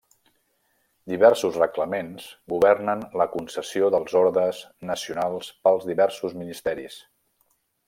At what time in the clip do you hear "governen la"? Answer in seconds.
2.53-3.29